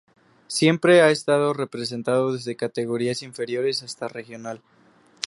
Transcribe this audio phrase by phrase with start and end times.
[0.47, 4.63] Siempre ha estado representado desde categorías inferiores hasta regional.